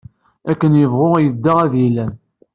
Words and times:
Akken 0.51 0.73
ibɣu 0.83 1.09
yedda 1.21 1.53
ad 1.63 1.73
yellem. 1.81 2.13